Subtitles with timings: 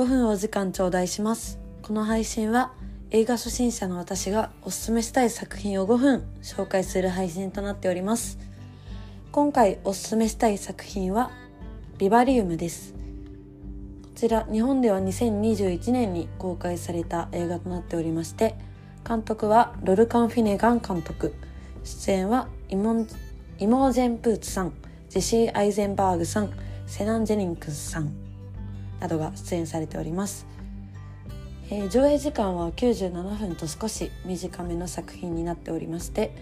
[0.00, 1.58] 5分お時間頂戴します。
[1.82, 2.72] この配信は
[3.10, 8.38] 映画初心者の私がおすすめしたい作品を5分紹介する配信となっております。
[9.30, 11.30] 今回おすすめしたい作品は
[11.98, 12.94] ビバリウムです。
[12.94, 18.54] こちら日本では2021年に公開された映画となっておりまして
[19.06, 21.34] 監督はロルカン・フィネガン監督。
[21.84, 23.06] 出演はイモン
[23.58, 24.72] イモージェン・プーツさん
[25.10, 26.50] ジェシー・アイゼンバーグさん
[26.86, 28.19] セナン・ジェニンクスさん。
[29.00, 30.46] などが出演されております、
[31.70, 36.32] えー、上映時間は97分と少し短めの作品になっておりまして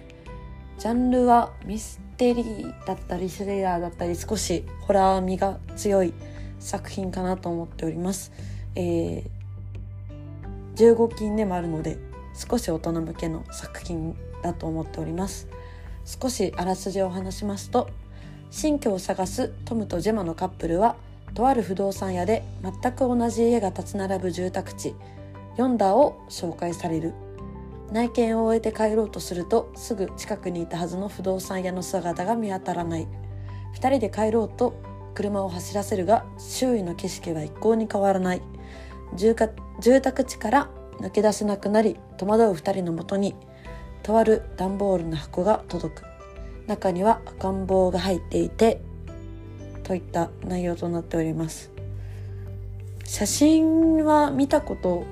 [0.79, 6.13] ジャンルはミステリーだったりスレラーだったり少しホラー味が強い
[6.59, 8.33] 作品かなと思っております、
[8.75, 9.25] えー、
[10.75, 11.99] 15禁でもあるので
[12.35, 15.49] 少し大人向けの作品だと思っております。
[16.09, 17.91] 少しあらすじを話しますと
[18.51, 20.97] 新居を探すトムとジェマのカップルは
[21.39, 24.97] とある不動産屋で全く同じ家が立ち並ぶ住宅地
[25.57, 27.15] ヨンダを紹介される。
[27.93, 33.07] 内見を終えて帰ろうとするとすぐ近くにいたはずの不動産屋の姿が見当たらない。
[33.77, 34.83] 2人で帰ろうと
[35.15, 38.43] 車を走らせるが周囲の景色は一向に変わらない。
[39.15, 43.37] 住宅地から抜け出せなくなり戸惑う2人のもとに
[44.03, 46.05] とある段ボールの箱が届く。
[46.67, 48.83] 中には赤ん坊が入っていて
[49.89, 51.71] といった内容となっております。
[53.05, 55.07] 写真は見たこと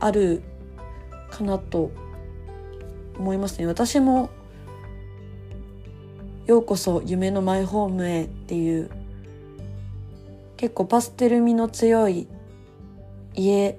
[0.00, 0.42] ある
[1.30, 1.90] かなと
[3.18, 3.66] 思いますね。
[3.66, 4.28] 私も
[6.44, 8.90] ようこそ夢のマイホームへっていう
[10.58, 12.28] 結構パステル味の強い
[13.34, 13.78] 家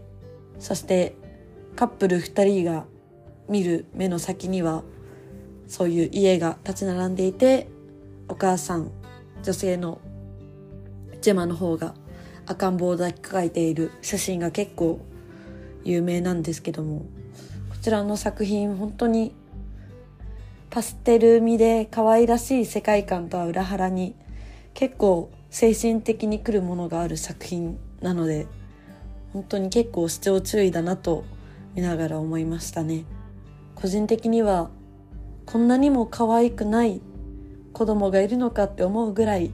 [0.58, 1.16] そして
[1.76, 2.86] カップル2人が
[3.48, 4.82] 見る目の先には
[5.68, 7.68] そういう家が立ち並んでいて
[8.30, 8.90] お母さん
[9.44, 10.02] 女性の
[11.24, 11.94] ジェマの方が
[12.46, 15.00] 赤ん坊を抱きかかえている写真が結構
[15.86, 17.06] 有名なんですけども
[17.70, 19.34] こちらの作品本当に
[20.70, 24.16] パステル味で可愛らしい世界観とは裏腹に
[24.74, 28.46] 結構精神的に来るものがある作品なので
[29.32, 31.24] 本当に結構視聴注意だなと
[31.74, 33.06] 見ながら思いましたね。
[33.76, 34.70] 個人的には
[35.46, 37.02] こんなにも可愛くない
[37.72, 39.52] 子供がいるのかって思うぐらい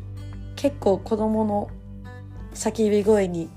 [0.59, 1.69] 結構子供の
[2.53, 3.47] 叫び声に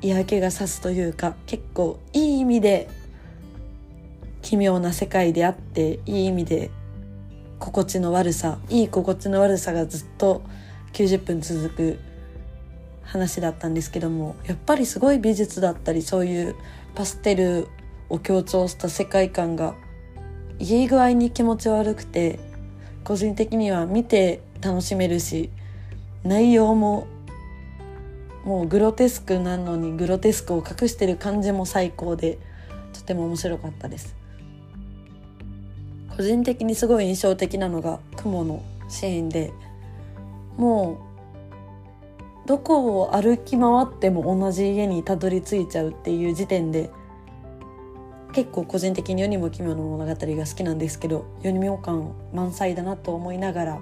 [0.00, 2.88] 嫌気がさすというか結構いい意味で
[4.40, 6.70] 奇妙な世界であっていい意味で
[7.58, 10.40] 心地の悪さいい心地の悪さがずっと
[10.94, 11.98] 90分続く
[13.02, 16.56] 話だったんですけどもやっぱりすごい美術だったりそういう
[16.94, 17.68] パステル
[18.08, 19.74] を強調した世界観が
[20.58, 22.40] いい具合に気持ち悪くて
[23.04, 25.50] 個人的には見て楽しめるし
[26.24, 27.06] 内容も
[28.44, 32.38] もうグロテスクなのにグロテスクを隠してる感じも最高で
[32.92, 34.16] とても面白かったです。
[36.16, 39.52] 個人的にすごい印象的なのが雲のシーンで
[40.56, 40.98] も
[42.44, 46.90] うどこを歩き回っても同じ家にたどり着いちゃうっていう時点で
[48.32, 53.78] 結構個人的に世にも奇妙な物語が好きなんですけど世にも感満載だなと思いながら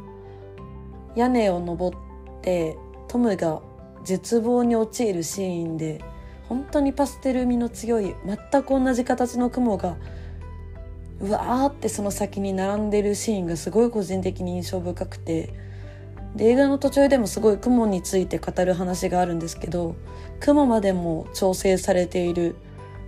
[1.16, 1.98] 屋根を登っ
[2.42, 2.76] て
[3.08, 3.60] トムが
[4.04, 6.04] 絶望に陥るシーンで
[6.48, 9.96] 本当にパステル味の強い全く同じ形の雲が
[11.20, 15.54] うわーってその先に並んでるシーンがすごい個人的に印象深くて
[16.36, 19.96] で映画の途中でもすごい雲について語る話があるんですけど
[20.40, 22.56] 雲までも調整されている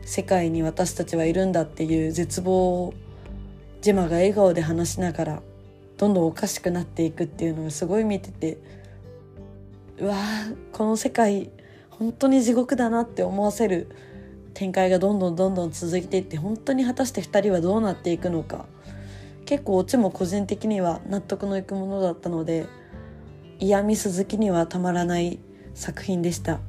[0.03, 2.95] 世界に私たちはいるんだっていう絶望を
[3.83, 5.43] ジェマが笑顔で話しながら
[5.99, 8.59] どんどんおかしくなっていくっていうのがすごい見てて
[9.99, 10.17] うわ
[10.73, 11.51] この世界
[11.91, 13.89] 本当に地獄だなって思わせる
[14.55, 18.65] 展開がどんどんどんどん続いていって本当に果たして2人はどうなっていくのか
[19.45, 22.67] 結構オチも個人的には納得のいくものだったので
[23.59, 25.39] 嫌味鈴木にはたまらない
[25.75, 26.61] 作品でした。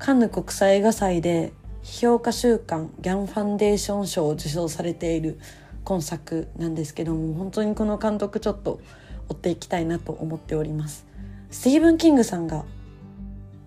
[0.00, 1.52] カンヌ国際映画祭で
[1.82, 5.38] 批評価週間ギャンファンデーション賞を受賞されている
[5.84, 8.80] 今作なんですけども本当にこの監督ちょっと
[9.28, 11.06] 追っていきたいなと思っております。
[11.50, 12.64] スティーブン・キングさんが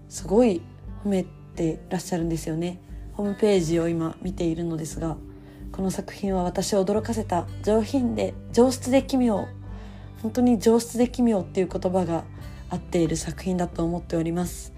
[0.09, 0.61] すごい
[1.03, 1.25] 褒め
[1.55, 2.79] てらっしゃるんですよね。
[3.13, 5.17] ホームページを今見ているのですが
[5.71, 9.47] この作品は私を驚かせた上品で上質で奇妙
[10.21, 12.23] 本当に上質で奇妙っていう言葉が
[12.69, 14.73] 合っている作品だと思っております。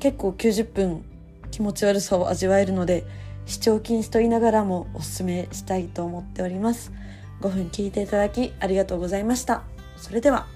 [0.00, 1.04] 結構90分
[1.50, 3.04] 気持ち悪さを味わえるので
[3.46, 6.92] 視聴禁止と言いながらもおすすめしたいと思っております。
[7.40, 9.62] 5分聞いていただきありがとうございました。
[9.96, 10.53] それでは。